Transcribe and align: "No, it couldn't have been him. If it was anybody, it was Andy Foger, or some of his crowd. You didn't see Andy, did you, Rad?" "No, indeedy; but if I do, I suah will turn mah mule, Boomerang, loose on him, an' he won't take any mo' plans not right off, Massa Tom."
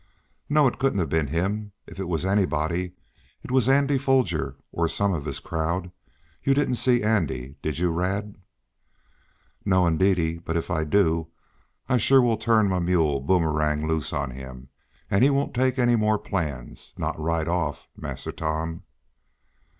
"No, 0.49 0.65
it 0.67 0.79
couldn't 0.79 0.97
have 0.97 1.09
been 1.11 1.27
him. 1.27 1.73
If 1.85 1.99
it 1.99 2.07
was 2.07 2.25
anybody, 2.25 2.93
it 3.43 3.51
was 3.51 3.69
Andy 3.69 3.99
Foger, 3.99 4.55
or 4.71 4.87
some 4.87 5.13
of 5.13 5.25
his 5.25 5.37
crowd. 5.39 5.91
You 6.43 6.55
didn't 6.55 6.73
see 6.81 7.03
Andy, 7.03 7.57
did 7.61 7.77
you, 7.77 7.91
Rad?" 7.91 8.33
"No, 9.63 9.85
indeedy; 9.85 10.39
but 10.39 10.57
if 10.57 10.71
I 10.71 10.85
do, 10.85 11.27
I 11.87 11.99
suah 11.99 12.19
will 12.19 12.37
turn 12.37 12.67
mah 12.67 12.79
mule, 12.79 13.19
Boomerang, 13.21 13.87
loose 13.87 14.11
on 14.11 14.31
him, 14.31 14.69
an' 15.11 15.21
he 15.21 15.29
won't 15.29 15.53
take 15.53 15.77
any 15.77 15.95
mo' 15.95 16.17
plans 16.17 16.95
not 16.97 17.19
right 17.19 17.47
off, 17.47 17.87
Massa 17.95 18.31
Tom." 18.31 18.81